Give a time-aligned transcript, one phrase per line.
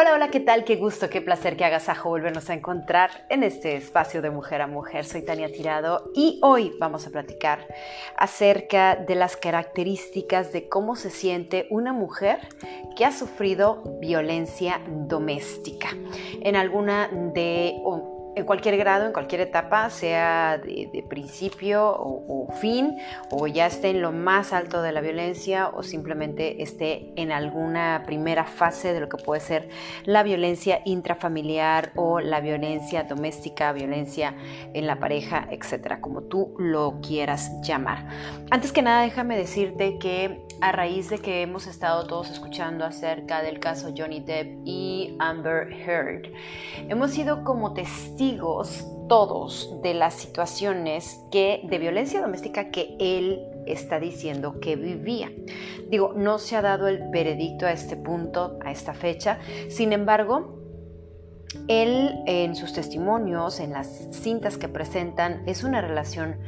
[0.00, 0.62] Hola, hola, ¿qué tal?
[0.62, 4.68] Qué gusto, qué placer, qué agasajo volvernos a encontrar en este espacio de mujer a
[4.68, 5.04] mujer.
[5.04, 7.66] Soy Tania Tirado y hoy vamos a platicar
[8.16, 12.38] acerca de las características de cómo se siente una mujer
[12.96, 15.88] que ha sufrido violencia doméstica
[16.42, 17.74] en alguna de
[18.38, 22.96] en cualquier grado, en cualquier etapa, sea de, principio o, fin,
[23.30, 28.04] o ya esté en lo más alto de la violencia o simplemente esté en alguna
[28.06, 29.68] primera fase de lo que puede ser
[30.04, 34.34] la violencia intrafamiliar o la violencia doméstica, violencia
[34.72, 38.06] en la pareja, etcétera, como tú lo quieras llamar.
[38.50, 43.42] Antes que nada, déjame decirte que a raíz de que hemos estado todos escuchando acerca
[43.42, 46.32] del caso Johnny Depp y Amber Heard,
[46.88, 54.00] hemos sido como testigos todos de las situaciones que, de violencia doméstica que él está
[54.00, 55.30] diciendo que vivía.
[55.88, 60.58] Digo, no se ha dado el veredicto a este punto, a esta fecha, sin embargo,
[61.66, 66.38] él en sus testimonios, en las cintas que presentan, es una relación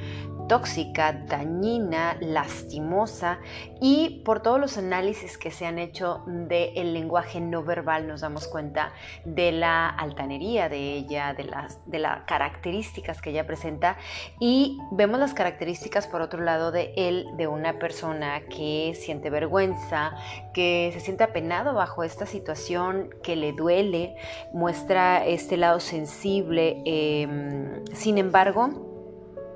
[0.51, 3.39] tóxica, dañina, lastimosa
[3.81, 8.49] y por todos los análisis que se han hecho del lenguaje no verbal nos damos
[8.49, 8.93] cuenta
[9.25, 13.97] de la altanería de ella, de las, de las características que ella presenta
[14.41, 20.17] y vemos las características por otro lado de él, de una persona que siente vergüenza,
[20.53, 24.17] que se siente apenado bajo esta situación, que le duele,
[24.53, 28.90] muestra este lado sensible, em, sin embargo,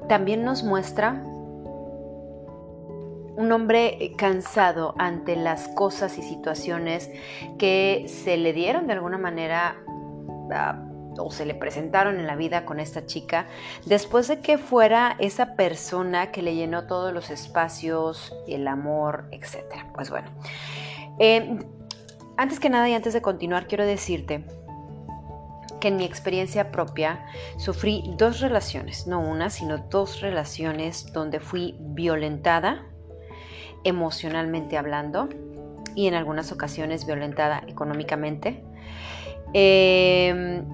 [0.08, 1.22] también nos muestra
[3.36, 7.10] un hombre cansado ante las cosas y situaciones
[7.58, 9.76] que se le dieron de alguna manera
[10.52, 10.80] ah,
[11.18, 13.46] o se le presentaron en la vida con esta chica,
[13.86, 19.64] después de que fuera esa persona que le llenó todos los espacios, el amor, etc.
[19.94, 20.30] Pues bueno,
[21.18, 21.58] eh,
[22.36, 24.44] antes que nada y antes de continuar, quiero decirte
[25.88, 32.86] en mi experiencia propia sufrí dos relaciones, no una, sino dos relaciones donde fui violentada
[33.84, 35.28] emocionalmente hablando
[35.94, 38.64] y en algunas ocasiones violentada económicamente.
[39.52, 40.64] Em,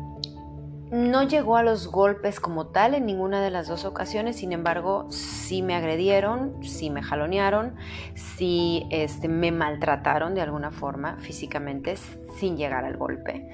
[0.90, 5.06] no llegó a los golpes como tal en ninguna de las dos ocasiones, sin embargo,
[5.10, 7.76] sí me agredieron, sí me jalonearon,
[8.14, 11.94] sí este, me maltrataron de alguna forma físicamente
[12.38, 13.48] sin llegar al golpe.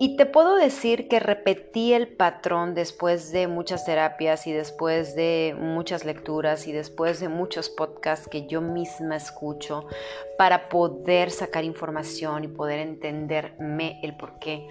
[0.00, 5.56] Y te puedo decir que repetí el patrón después de muchas terapias y después de
[5.58, 9.88] muchas lecturas y después de muchos podcasts que yo misma escucho
[10.36, 14.68] para poder sacar información y poder entenderme el por qué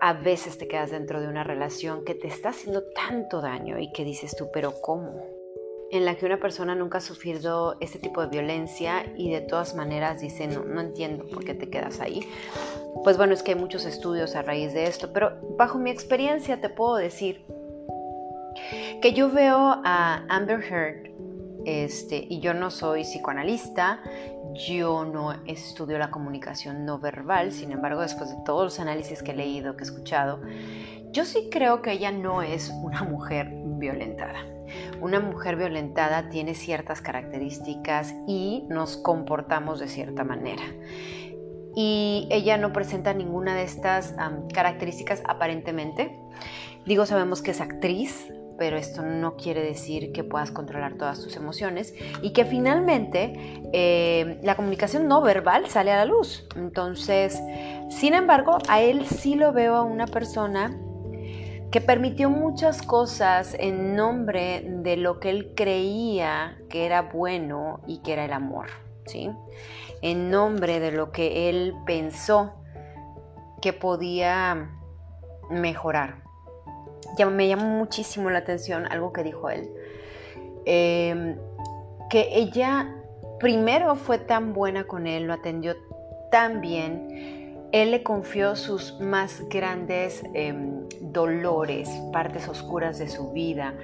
[0.00, 3.90] a veces te quedas dentro de una relación que te está haciendo tanto daño y
[3.90, 5.33] que dices tú, pero ¿cómo?
[5.94, 9.76] En la que una persona nunca ha sufrido este tipo de violencia y de todas
[9.76, 12.28] maneras dice, no, no entiendo por qué te quedas ahí.
[13.04, 16.60] Pues bueno, es que hay muchos estudios a raíz de esto, pero bajo mi experiencia
[16.60, 17.44] te puedo decir
[19.00, 21.14] que yo veo a Amber Heard,
[21.64, 24.02] este, y yo no soy psicoanalista,
[24.68, 29.30] yo no estudio la comunicación no verbal, sin embargo, después de todos los análisis que
[29.30, 30.40] he leído, que he escuchado,
[31.12, 34.44] yo sí creo que ella no es una mujer violentada.
[35.04, 40.62] Una mujer violentada tiene ciertas características y nos comportamos de cierta manera.
[41.76, 44.14] Y ella no presenta ninguna de estas
[44.54, 46.18] características aparentemente.
[46.86, 51.36] Digo, sabemos que es actriz, pero esto no quiere decir que puedas controlar todas tus
[51.36, 51.92] emociones
[52.22, 56.48] y que finalmente eh, la comunicación no verbal sale a la luz.
[56.56, 57.38] Entonces,
[57.90, 60.74] sin embargo, a él sí lo veo a una persona
[61.74, 67.98] que permitió muchas cosas en nombre de lo que él creía que era bueno y
[67.98, 68.66] que era el amor,
[69.06, 69.28] ¿sí?
[70.00, 72.52] En nombre de lo que él pensó
[73.60, 74.70] que podía
[75.50, 76.22] mejorar.
[77.18, 79.68] Ya me llamó muchísimo la atención algo que dijo él,
[80.66, 81.36] em,
[82.08, 82.94] que ella
[83.40, 85.74] primero fue tan buena con él, lo atendió
[86.30, 87.33] tan bien,
[87.74, 93.74] él le confió sus más grandes em, dolores, partes oscuras de su vida,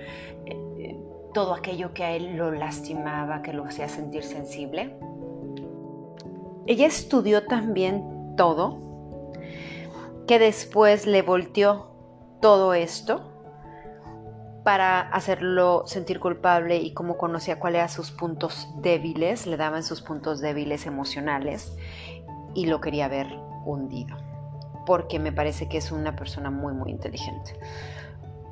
[0.46, 0.96] eh,
[1.34, 4.96] todo aquello que a él lo lastimaba, que lo hacía sentir sensible.
[6.68, 8.78] Ella estudió también todo,
[10.28, 11.90] que después le volteó
[12.40, 13.22] todo esto
[14.62, 20.00] para hacerlo sentir culpable y como conocía cuáles eran sus puntos débiles, le daban sus
[20.00, 21.76] puntos débiles emocionales
[22.54, 24.16] y lo quería ver hundido,
[24.86, 27.54] porque me parece que es una persona muy, muy inteligente.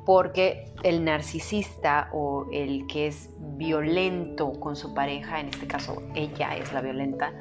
[0.05, 6.55] Porque el narcisista o el que es violento con su pareja, en este caso ella
[6.55, 7.33] es la violenta,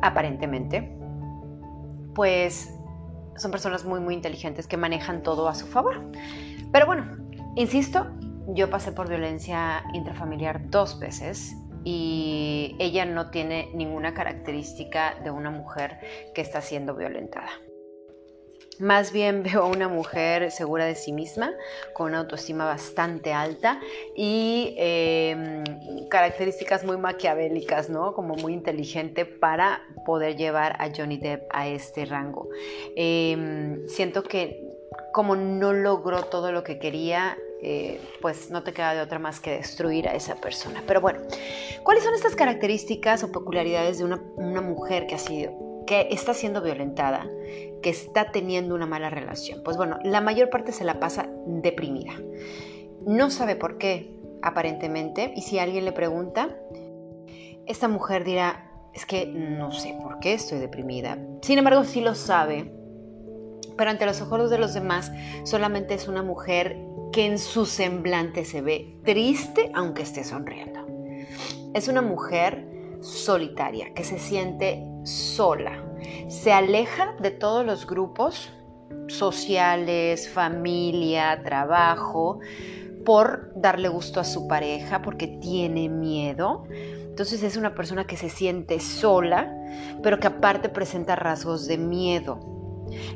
[0.00, 0.96] aparentemente,
[2.14, 2.74] pues
[3.36, 6.00] son personas muy, muy inteligentes que manejan todo a su favor.
[6.72, 7.18] Pero bueno,
[7.56, 8.06] insisto,
[8.48, 15.50] yo pasé por violencia intrafamiliar dos veces y ella no tiene ninguna característica de una
[15.50, 15.98] mujer
[16.34, 17.50] que está siendo violentada.
[18.78, 21.54] Más bien veo a una mujer segura de sí misma,
[21.94, 23.80] con una autoestima bastante alta
[24.16, 25.64] y em,
[26.08, 28.12] características muy maquiavélicas, ¿no?
[28.14, 32.48] Como muy inteligente para poder llevar a Johnny Depp a este rango.
[32.96, 34.68] Em, siento que
[35.12, 39.40] como no logró todo lo que quería, eh, pues no te queda de otra más
[39.40, 40.82] que destruir a esa persona.
[40.86, 41.20] Pero bueno,
[41.82, 46.34] ¿cuáles son estas características o peculiaridades de una, una mujer que ha sido que está
[46.34, 47.28] siendo violentada,
[47.82, 49.62] que está teniendo una mala relación.
[49.64, 52.12] Pues bueno, la mayor parte se la pasa deprimida.
[53.06, 56.56] No sabe por qué, aparentemente, y si alguien le pregunta,
[57.66, 61.18] esta mujer dirá, es que no sé por qué estoy deprimida.
[61.42, 62.72] Sin embargo, sí lo sabe,
[63.76, 65.10] pero ante los ojos de los demás
[65.44, 66.76] solamente es una mujer
[67.12, 70.80] que en su semblante se ve triste aunque esté sonriendo.
[71.74, 72.66] Es una mujer
[73.00, 75.84] solitaria, que se siente sola.
[76.28, 78.50] Se aleja de todos los grupos
[79.08, 82.40] sociales, familia, trabajo,
[83.04, 86.64] por darle gusto a su pareja, porque tiene miedo.
[86.70, 89.54] Entonces es una persona que se siente sola,
[90.02, 92.40] pero que aparte presenta rasgos de miedo.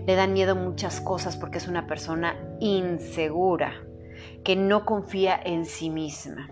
[0.06, 3.85] Le dan miedo muchas cosas porque es una persona insegura,
[4.46, 6.48] que no confía en sí misma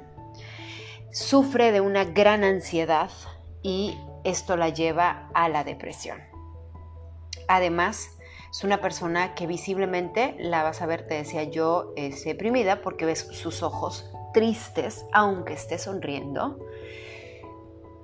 [1.13, 3.09] sufre de una gran ansiedad
[3.63, 6.19] y esto la lleva a la depresión.
[7.47, 8.09] Además,
[8.51, 13.07] es una persona que visiblemente la vas a ver, te decía yo, es deprimida porque
[13.07, 16.59] ves sus ojos tristes, aunque esté sonriendo.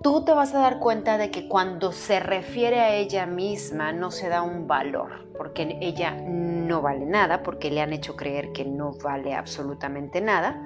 [0.03, 4.11] Tú te vas a dar cuenta de que cuando se refiere a ella misma no
[4.11, 8.65] se da un valor, porque ella no vale nada, porque le han hecho creer que
[8.65, 10.63] no vale absolutamente nada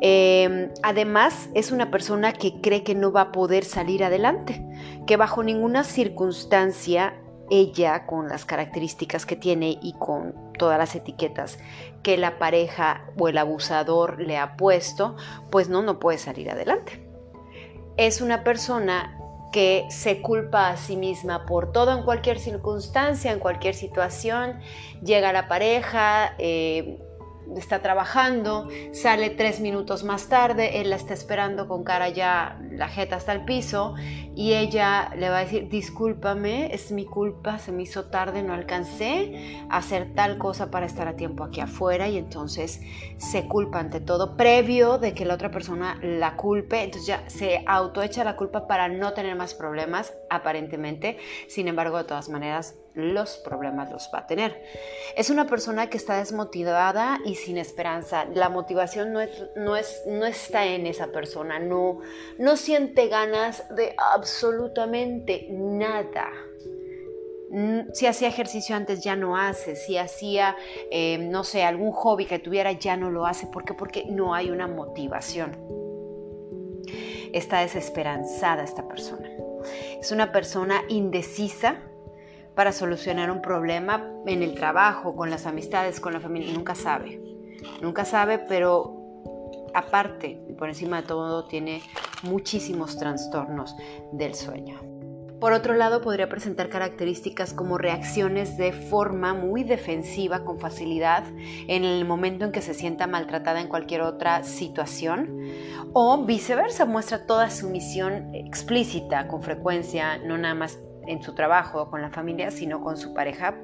[0.00, 4.62] Em, además, es una persona que cree que no va a poder salir adelante,
[5.06, 7.14] que bajo ninguna circunstancia
[7.48, 11.58] ella, con las características que tiene y con todas las etiquetas
[12.02, 15.16] que la pareja o el abusador le ha puesto,
[15.50, 17.05] pues no, no puede salir adelante.
[17.96, 19.18] Es una persona
[19.52, 24.60] que se culpa a sí misma por todo en cualquier circunstancia, en cualquier situación.
[25.02, 26.98] Llega la pareja, eh,
[27.56, 32.88] está trabajando, sale tres minutos más tarde, él la está esperando con cara ya, la
[32.88, 33.94] jeta hasta el piso,
[34.34, 38.52] y ella le va a decir, discúlpame, es mi culpa, se me hizo tarde, no
[38.52, 42.80] alcancé a hacer tal cosa para estar a tiempo aquí afuera, y entonces
[43.18, 47.62] se culpa ante todo, previo de que la otra persona la culpe, entonces ya se
[47.66, 51.18] autoecha la culpa para no tener más problemas, aparentemente,
[51.48, 54.64] sin embargo, de todas maneras, los problemas los va a tener.
[55.16, 58.24] Es una persona que está desmotivada y sin esperanza.
[58.24, 59.20] La motivación no,
[59.54, 62.00] no, es, no está en esa persona, no,
[62.38, 66.32] no siente ganas de absolutamente nada.
[67.92, 70.56] Si hacía ejercicio antes ya no hace, si hacía,
[70.90, 73.46] eh, no sé, algún hobby que tuviera ya no lo hace.
[73.46, 73.74] ¿Por qué?
[73.74, 75.56] Porque no hay una motivación.
[77.32, 79.28] Está desesperanzada esta persona.
[80.00, 81.82] Es una persona indecisa,
[82.56, 86.52] para solucionar un problema en el trabajo, con las amistades, con la familia.
[86.54, 87.20] Nunca sabe.
[87.82, 88.96] Nunca sabe, pero
[89.74, 91.82] aparte y por encima de todo tiene
[92.22, 93.76] muchísimos trastornos
[94.12, 94.80] del sueño.
[95.38, 101.24] Por otro lado, podría presentar características como reacciones de forma muy defensiva con facilidad
[101.68, 105.42] en el momento en que se sienta maltratada en cualquier otra situación
[105.92, 111.90] o viceversa, muestra toda sumisión explícita con frecuencia, no nada más en su trabajo o
[111.90, 113.54] con la familia, sino con su pareja,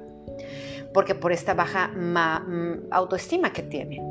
[0.93, 4.01] porque por esta baja mm, autoestima que tiene.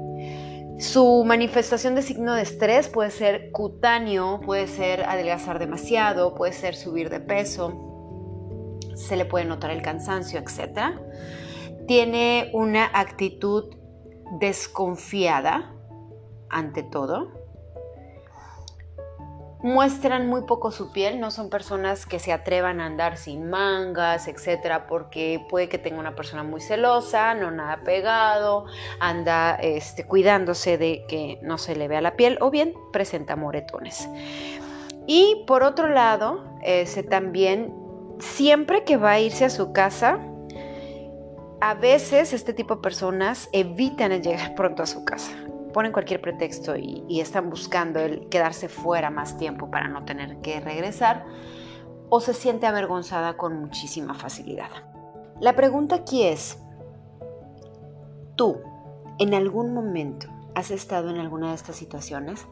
[0.79, 6.75] Su manifestación de signo de estrés puede ser cutáneo, puede ser adelgazar demasiado, puede ser
[6.75, 10.97] subir de peso, se le puede notar el cansancio, etc.
[11.87, 13.77] Tiene una actitud
[14.41, 15.75] desconfiada
[16.49, 17.42] ante todo
[19.63, 24.27] muestran muy poco su piel, no son personas que se atrevan a andar sin mangas,
[24.27, 28.67] etcétera, porque puede que tenga una persona muy celosa, no nada pegado,
[28.99, 34.09] anda este, cuidándose de que no se le vea la piel o bien presenta moretones.
[35.07, 37.73] Y por otro lado, ese también,
[38.19, 40.19] siempre que va a irse a su casa,
[41.61, 45.33] a veces este tipo de personas evitan llegar pronto a su casa
[45.73, 50.61] ponen cualquier pretexto y, están buscando el quedarse fuera más tiempo para no tener que
[50.61, 51.25] regresar
[52.09, 54.71] o se siente avergonzada con muchísima facilidad.
[55.41, 56.63] La pregunta aquí es,
[58.37, 58.61] ¿tú
[59.19, 62.47] en algún momento has estado en alguna de estas situaciones?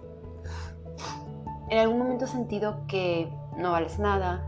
[1.68, 4.44] ¿En algún momento has sentido que no vales nada,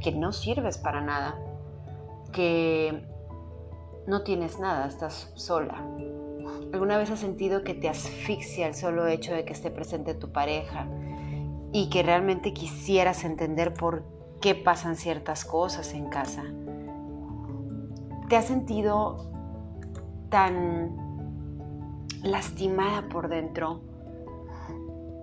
[0.00, 1.38] que no sirves para nada,
[2.32, 3.04] que
[4.06, 5.82] no tienes nada, estás sola?
[6.72, 10.32] ¿Alguna vez has sentido que te asfixia el solo hecho de que esté presente tu
[10.32, 10.86] pareja
[11.72, 14.04] y que realmente quisieras entender por
[14.40, 16.44] qué pasan ciertas cosas en casa?
[18.28, 19.30] ¿Te has sentido
[20.28, 20.96] tan
[22.22, 23.80] lastimada por dentro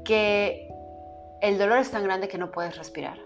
[0.06, 0.68] que
[1.42, 3.23] el dolor es tan grande que no puedes respirar?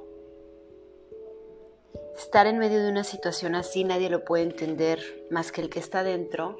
[2.17, 5.79] Estar en medio de una situación así nadie lo puede entender más que el que
[5.79, 6.57] está dentro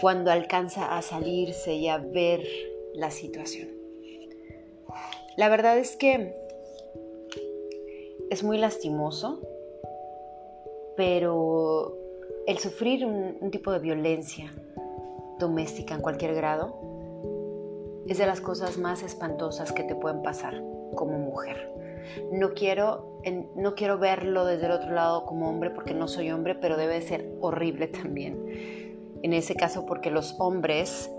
[0.00, 2.46] cuando alcanza a salirse y a ver
[2.94, 3.68] la situación.
[5.36, 6.34] La verdad es que
[8.30, 9.40] es muy lastimoso,
[10.96, 11.96] pero
[12.46, 14.52] el sufrir un, tipo de violencia
[15.38, 16.78] doméstica en cualquier grado
[18.06, 20.62] es de las cosas más espantosas que te pueden pasar
[20.94, 21.85] como mujer.
[22.32, 23.20] No quiero,
[23.56, 27.00] no quiero verlo desde el otro lado como hombre porque no soy hombre, pero debe
[27.02, 28.86] ser horrible también
[29.22, 31.10] en ese caso porque los hombres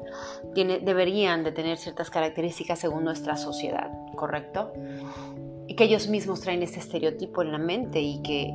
[0.55, 4.71] deberían de tener ciertas características según nuestra sociedad, ¿correcto?
[5.67, 8.53] Y que ellos mismos traen este estereotipo en la mente y que,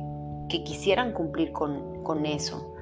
[0.65, 2.75] quisieran cumplir con, eso.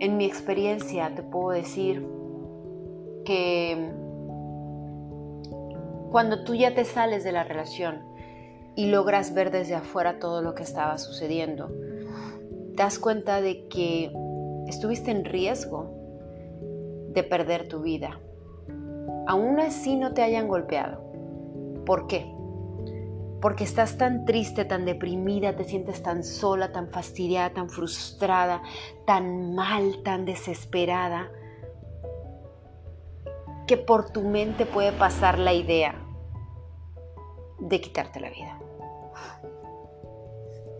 [0.00, 2.06] en mi experiencia te puedo decir
[3.24, 3.92] que
[6.16, 8.00] cuando tú ya te sales de la relación
[8.74, 11.68] y logras ver desde afuera todo lo que estaba sucediendo,
[12.74, 14.10] te das cuenta de que
[14.66, 15.92] estuviste en riesgo
[17.10, 18.18] de perder tu vida.
[19.26, 21.04] Aún así no te hayan golpeado.
[21.84, 22.24] ¿Por qué?
[23.42, 28.62] Porque estás tan triste, tan deprimida, te sientes tan sola, tan fastidiada, tan frustrada,
[29.06, 31.30] tan mal, tan desesperada,
[33.66, 36.05] que por tu mente puede pasar la idea
[37.58, 38.58] de quitarte la vida.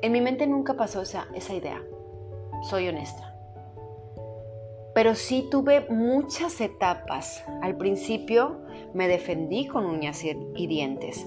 [0.02, 1.82] En mi mente nunca pasó esa, esa idea,
[2.62, 3.34] soy honesta.
[4.94, 7.44] Pero sí tuve muchas etapas.
[7.62, 8.60] Al principio
[8.94, 11.26] me defendí con uñas y dientes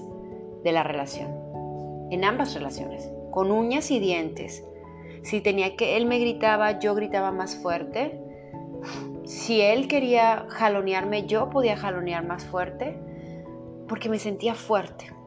[0.64, 1.30] de la relación,
[2.10, 4.64] en ambas relaciones, con uñas y dientes.
[5.22, 8.20] Si tenía que, él me gritaba, yo gritaba más fuerte.
[9.24, 12.98] Si él quería jalonearme, yo podía jalonear más fuerte,
[13.88, 15.19] porque me sentía fuerte.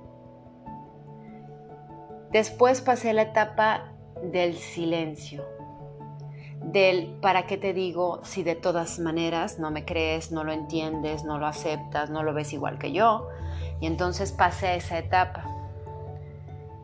[2.33, 5.45] Después pasé la etapa del silencio,
[6.63, 11.23] del para qué te digo si de todas maneras no me crees, no lo entiendes,
[11.25, 13.29] no lo aceptas, no lo ves igual que yo.
[13.79, 15.45] Y entonces pasé a esa etapa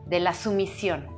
[0.06, 1.08] de la sumisión,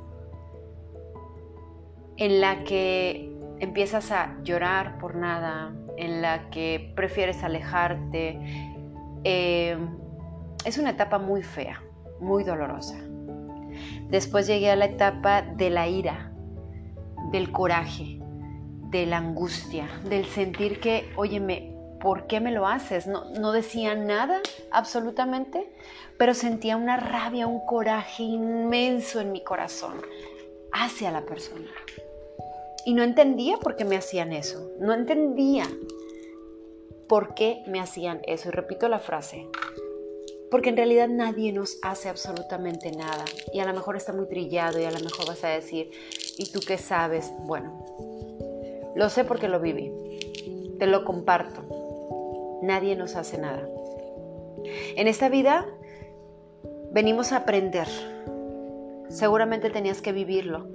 [2.17, 8.39] en la que empiezas a llorar por nada, en la que prefieres alejarte.
[9.23, 9.77] Eh,
[10.65, 11.83] es una etapa muy fea,
[12.19, 12.97] muy dolorosa.
[14.09, 16.31] Después llegué a la etapa de la ira,
[17.31, 18.19] del coraje,
[18.89, 23.07] de la angustia, del sentir que, óyeme, ¿por qué me lo haces?
[23.07, 25.73] No, no decía nada absolutamente,
[26.17, 30.01] pero sentía una rabia, un coraje inmenso en mi corazón
[30.71, 31.69] hacia la persona.
[32.85, 34.69] Y no entendía por qué me hacían eso.
[34.79, 35.65] No entendía
[37.07, 38.49] por qué me hacían eso.
[38.49, 39.47] Y repito la frase,
[40.53, 43.25] porque en realidad nadie nos hace absolutamente nada.
[43.51, 45.89] Y a lo mejor está muy trillado y a lo mejor vas a decir,
[46.37, 47.33] ¿y tú qué sabes?
[47.39, 47.83] Bueno,
[48.95, 49.91] lo sé porque lo viví.
[50.77, 52.59] Te lo comparto.
[52.61, 53.67] Nadie nos hace nada.
[54.95, 55.65] En esta vida
[56.91, 57.87] venimos a aprender.
[59.09, 60.67] Seguramente tenías que vivirlo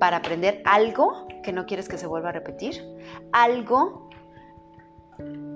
[0.00, 2.82] para aprender algo que no quieres que se vuelva a repetir,
[3.30, 4.10] algo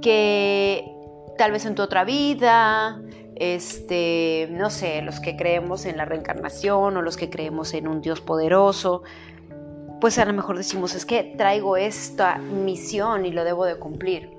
[0.03, 0.89] que
[1.37, 3.03] tal vez en tu otra vida,
[3.37, 8.01] este, no sé, los que creemos en la reencarnación o los que creemos en un
[8.01, 9.03] Dios poderoso,
[10.01, 14.35] pues a lo mejor decimos, es que traigo esta misión y lo debo de cumplir.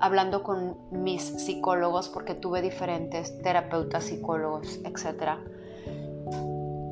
[0.00, 5.38] hablando con mis psicólogos, porque tuve diferentes terapeutas, psicólogos, etc.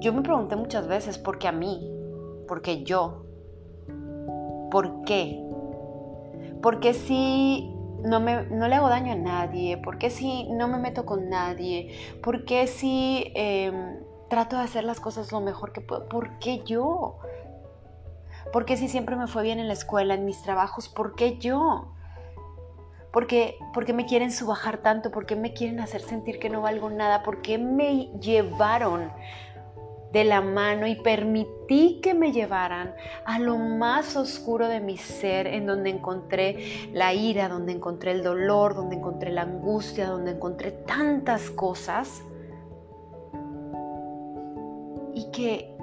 [0.00, 1.90] Yo me pregunté muchas veces, ¿por qué a mí?
[2.48, 3.24] ¿Por qué yo?
[4.70, 5.42] ¿Por qué?
[6.62, 7.70] Porque si
[8.02, 9.78] no, me, no le hago daño a nadie?
[9.78, 11.94] ¿Por qué si no me meto con nadie?
[12.22, 16.08] ¿Por qué si em, trato de hacer las cosas lo mejor que puedo?
[16.08, 17.18] ¿Por qué yo?
[18.52, 20.88] ¿Por qué si siempre me fue bien en la escuela, en mis trabajos?
[20.88, 21.92] ¿Por qué yo?
[23.12, 27.22] porque, porque me quieren subajar tanto, porque me quieren hacer sentir que no valgo nada,
[27.22, 29.12] porque me llevaron
[30.12, 35.46] de la mano y permití que me llevaran a lo más oscuro de mi ser,
[35.46, 40.72] en donde encontré la ira, donde encontré el dolor, donde encontré la angustia, donde encontré
[40.72, 42.22] tantas cosas.
[45.14, 45.74] Y que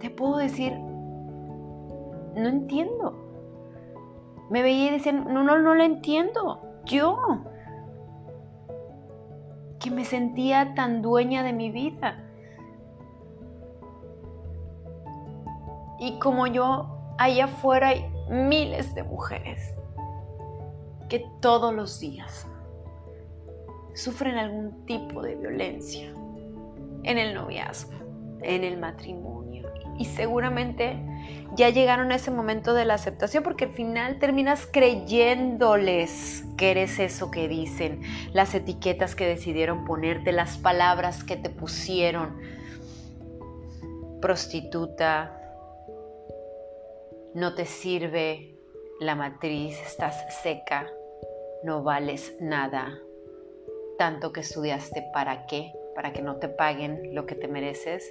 [0.00, 0.72] te puedo decir,
[2.34, 3.18] no entiendo.
[4.50, 6.60] Me veía y decía, no, no, no lo entiendo.
[6.84, 7.16] Yo,
[9.82, 12.22] que me sentía tan dueña de mi vida.
[15.98, 19.74] Y como yo, allá afuera hay miles de mujeres
[21.08, 22.46] que todos los días
[23.94, 26.12] sufren algún tipo de violencia
[27.02, 27.92] en el noviazgo,
[28.42, 29.68] en el matrimonio.
[29.98, 30.96] Y seguramente
[31.54, 36.98] ya llegaron a ese momento de la aceptación porque al final terminas creyéndoles que eres
[36.98, 42.40] eso que dicen, las etiquetas que decidieron ponerte, las palabras que te pusieron.
[44.20, 45.38] Prostituta,
[47.34, 48.54] no te sirve
[49.00, 50.86] la matriz, estás seca,
[51.64, 52.98] no vales nada.
[53.98, 55.72] Tanto que estudiaste, ¿para qué?
[55.94, 58.10] Para que no te paguen lo que te mereces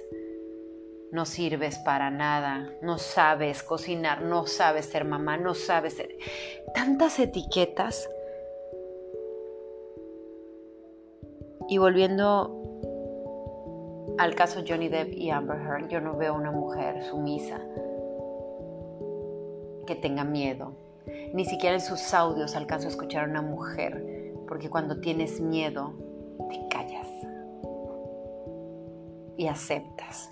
[1.12, 6.16] no sirves para nada, no sabes cocinar, no sabes ser mamá, no sabes ser...
[6.74, 8.08] Tantas etiquetas.
[11.68, 12.58] Y volviendo
[14.16, 17.60] al caso Johnny Depp y Amber Heard, yo no veo una mujer sumisa
[19.86, 20.72] que tenga miedo.
[21.34, 25.92] Ni siquiera en sus audios alcanzo a escuchar a una mujer, porque cuando tienes miedo,
[26.48, 27.08] te callas
[29.36, 30.30] y aceptas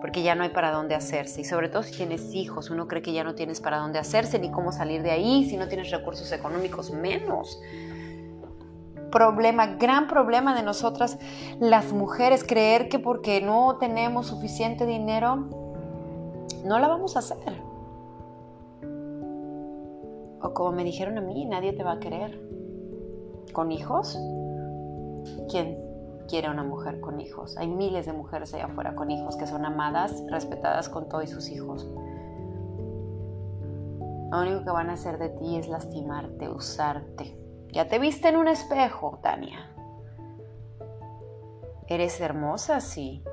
[0.00, 1.40] porque ya no hay para dónde hacerse.
[1.40, 4.38] Y sobre todo si tienes hijos, uno cree que ya no tienes para dónde hacerse
[4.38, 7.60] ni cómo salir de ahí, si no tienes recursos económicos, menos.
[9.10, 11.18] Problema, gran problema de nosotras
[11.60, 15.48] las mujeres, creer que porque no tenemos suficiente dinero,
[16.64, 17.62] no la vamos a hacer.
[20.40, 22.40] O como me dijeron a mí, nadie te va a querer.
[23.52, 24.18] ¿Con hijos?
[25.50, 25.87] ¿Quién?
[26.28, 27.56] Quiere una mujer con hijos.
[27.56, 31.48] Hay miles de mujeres allá afuera con hijos que son amadas, respetadas con todos sus
[31.48, 31.88] hijos.
[34.30, 37.36] Lo único que van a hacer de ti es lastimarte, usarte.
[37.72, 39.74] Ya te viste en un espejo, Tania.
[41.86, 43.24] Eres hermosa, sí,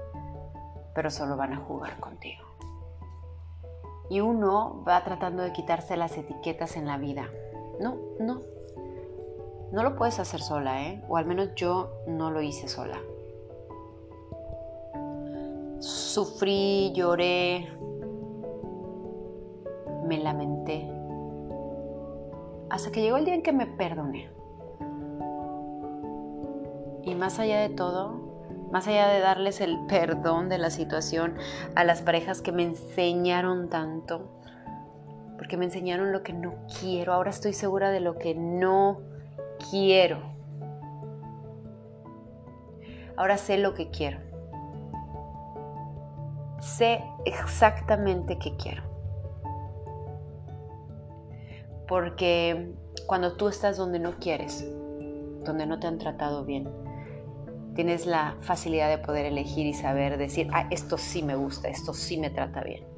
[0.93, 2.45] pero solo van a jugar contigo.
[4.10, 7.27] Y uno va tratando de quitarse las etiquetas en la vida.
[7.81, 8.39] No, no,
[9.75, 11.03] no lo puedes hacer sola, ¿eh?
[11.09, 12.97] O al menos yo no lo hice sola.
[15.79, 17.67] Sufrí, lloré,
[20.07, 20.89] me lamenté.
[22.69, 24.29] Hasta que llegó el día en que me perdoné.
[27.03, 28.13] Y más allá de todo,
[28.71, 31.35] más allá de darles el perdón de la situación
[31.75, 34.29] a las parejas que me enseñaron tanto,
[35.38, 39.14] porque me enseñaron lo que no quiero, ahora estoy segura de lo que no
[39.69, 40.19] quiero.
[43.17, 44.19] Ahora sé lo que quiero.
[46.60, 48.84] Sé exactamente qué quiero.
[51.88, 52.73] Porque
[53.06, 54.67] cuando tú estás donde no quieres,
[55.43, 56.67] donde no te han tratado bien,
[57.75, 61.93] tienes la facilidad de poder elegir y saber decir, ah, esto sí me gusta, esto
[61.93, 62.94] sí me trata bien.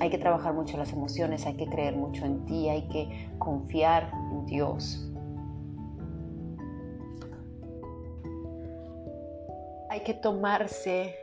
[0.00, 4.10] Hay que trabajar mucho las emociones, hay que creer mucho en ti, hay que confiar
[4.32, 5.06] en Dios.
[9.90, 11.14] Hay que tomarse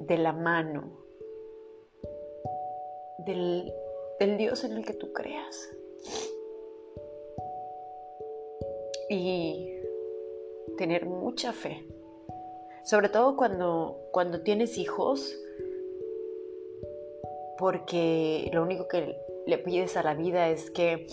[0.00, 0.92] de la mano
[3.24, 3.72] del,
[4.36, 5.70] Dios en el que tú creas.
[9.08, 9.80] Y
[10.76, 11.86] tener mucha fe.
[12.84, 15.34] Sobre todo cuando, cuando tienes hijos,
[17.58, 21.06] porque lo único que le pides a la vida es que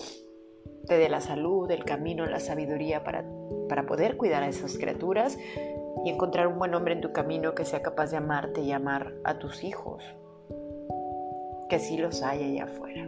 [0.87, 3.25] te dé la salud, el camino, la sabiduría para,
[3.69, 5.37] para poder cuidar a esas criaturas
[6.03, 9.13] y encontrar un buen hombre en tu camino que sea capaz de amarte y amar
[9.23, 10.03] a tus hijos,
[11.69, 13.07] que sí los hay allá afuera.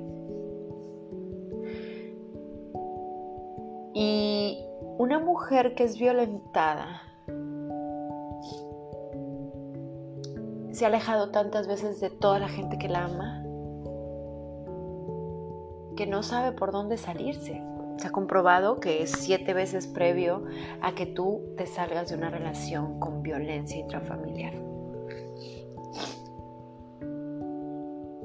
[3.96, 4.65] Y
[4.98, 7.12] una mujer que es violentada
[10.74, 13.44] se ha alejado tantas veces de toda la gente que la ama,
[15.96, 17.64] que no sabe por dónde salirse.
[17.98, 20.46] Se ha comprobado que es siete veces previo
[20.82, 24.54] a que tú te salgas de una relación con violencia intrafamiliar.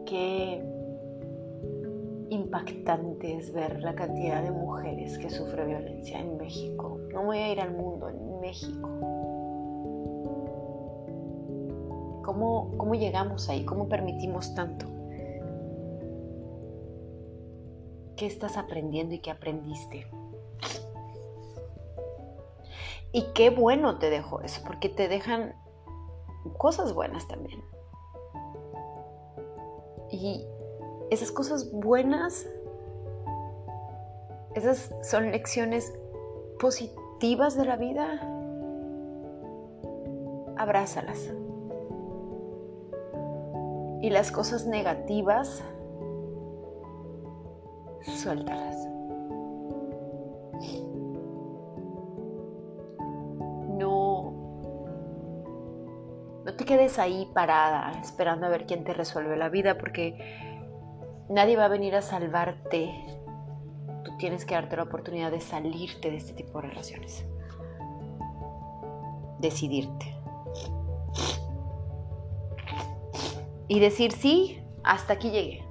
[0.07, 0.65] Qué,
[2.31, 6.99] impactante es ver la cantidad de mujeres que sufren violencia en México.
[7.13, 9.18] No voy a ir al mundo, en México.
[12.29, 13.65] ¿Cómo, cómo llegamos ahí?
[13.65, 14.85] ¿Cómo permitimos tanto?
[18.17, 20.07] ¿Qué estás aprendiendo y qué aprendiste?
[23.13, 25.55] Y qué bueno te dejó eso, porque te dejan
[26.59, 27.65] cosas buenas también.
[30.11, 30.45] Y
[31.11, 32.47] esas cosas buenas,
[34.55, 35.99] esas son lecciones
[36.61, 38.21] positivas de la vida,
[40.59, 41.33] abrázalas.
[44.01, 45.63] Y las cosas negativas,
[48.03, 48.77] suéltalas.
[53.77, 54.33] No,
[56.45, 60.17] no te quedes ahí parada esperando a ver quién te resuelve la vida porque
[61.29, 62.91] Nadie va a venir a salvarte.
[64.03, 67.27] Tú tienes que darte la oportunidad de salirte de este tipo de relaciones.
[69.39, 70.17] Decidirte.
[73.69, 75.65] Y decir sí, hasta aquí llegué.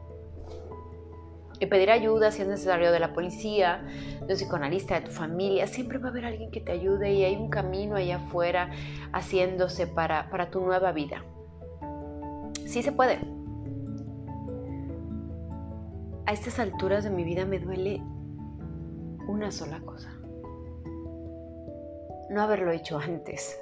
[1.60, 3.84] Y pedir ayuda si es necesario de la policía,
[4.20, 5.66] de un psicoanalista, de tu familia.
[5.66, 8.70] Siempre va a haber alguien que te ayude y hay un camino allá afuera
[9.12, 11.24] haciéndose para, para tu nueva vida.
[12.66, 13.20] Sí se puede
[16.28, 18.02] a estas alturas de mi vida me duele
[19.30, 20.12] una sola cosa.
[22.30, 23.58] No haberlo hecho antes.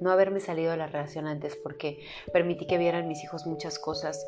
[0.00, 1.98] No haberme salido de la relación antes porque
[2.32, 4.26] permití que vieran mis hijos muchas cosas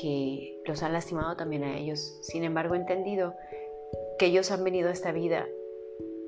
[0.00, 2.18] que los han lastimado también a ellos.
[2.22, 3.34] Sin embargo, he entendido
[4.18, 5.46] que ellos han venido a esta vida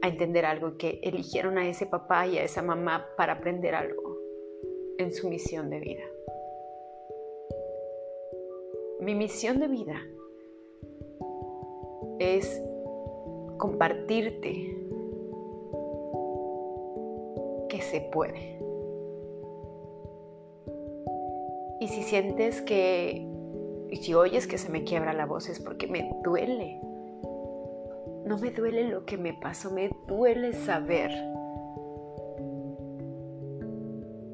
[0.03, 4.19] a entender algo, que eligieron a ese papá y a esa mamá para aprender algo
[4.99, 6.03] en su misión de vida.
[9.01, 10.03] Mi misión de vida
[12.19, 12.63] es
[13.59, 14.77] compartirte
[17.95, 18.59] se puede.
[21.79, 23.25] Y si sientes que,
[23.89, 26.81] y si oyes que se me quiebra la voz es porque me duele.
[28.27, 31.13] No me duele lo que me pasó, me duele saber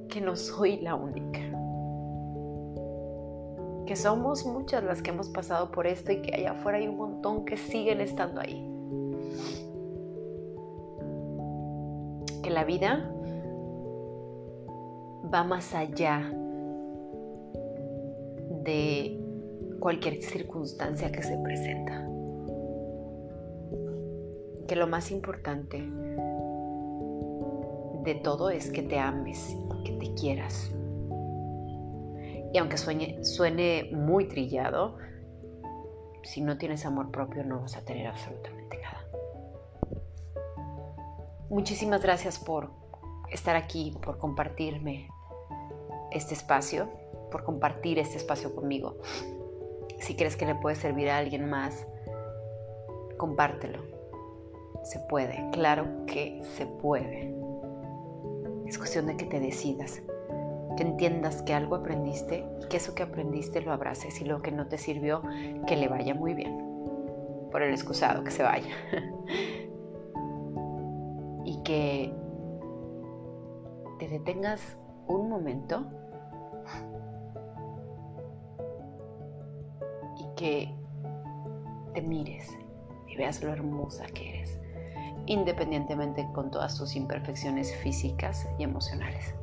[0.09, 1.41] que no soy la única
[3.87, 6.97] que somos muchas las que hemos pasado por esto y que allá afuera hay un
[6.97, 8.65] montón que siguen estando ahí.
[12.45, 13.13] Que la vida
[15.33, 16.31] va más allá
[18.65, 19.19] de
[19.79, 22.07] cualquier circunstancia que se presenta.
[24.67, 25.79] Que lo más importante
[28.05, 30.73] de todo es que te ames, que te quieras.
[32.53, 34.97] Y aunque suene muy trillado,
[36.23, 39.05] si no tienes amor propio no vas a tener absolutamente nada.
[41.49, 42.71] Muchísimas gracias por
[43.31, 45.09] estar aquí, por compartirme
[46.13, 46.89] este espacio,
[47.31, 48.97] por compartir este espacio conmigo.
[49.99, 51.87] Si crees que le puede servir a alguien más,
[53.17, 53.83] compártelo.
[54.83, 57.35] Se puede, claro que se puede.
[58.67, 60.03] Es cuestión de que te decidas
[60.77, 64.53] que entiendas que algo aprendiste y que eso que aprendiste lo abraces y lo que
[64.53, 65.23] no te sirvió,
[65.67, 66.57] que le vaya muy bien.
[67.51, 68.75] Por el excusado, que se vaya.
[71.45, 72.15] y que
[73.99, 75.85] te detengas un momento
[80.41, 80.73] que
[81.93, 82.57] te mires
[83.07, 84.59] y veas lo hermosa que eres,
[85.27, 89.35] independientemente con todas tus imperfecciones físicas y emocionales.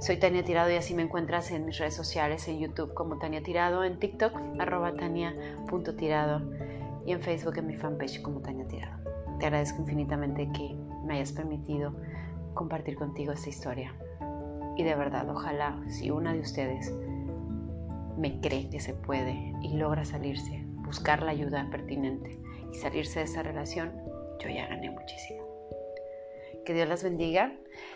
[0.00, 3.42] Soy Tania Tirado y así me encuentras en mis redes sociales, en YouTube como Tania
[3.42, 6.40] Tirado, en TikTok arroba tania.tirado
[7.04, 8.98] y en Facebook en mi fanpage como Tania Tirado.
[9.40, 10.74] Te agradezco infinitamente que
[11.04, 11.94] me hayas permitido
[12.54, 13.94] compartir contigo esta historia.
[14.74, 16.94] Y de verdad, ojalá si una de ustedes
[18.22, 22.38] me cree que se puede y logra salirse, buscar la ayuda pertinente
[22.72, 23.92] y salirse de esa relación,
[24.38, 25.42] yo ya gané muchísimo.
[26.64, 27.52] Que Dios las bendiga.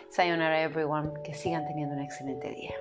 [0.09, 1.11] Sayonara everyone.
[1.23, 2.73] Que sigan teniendo un excelente día.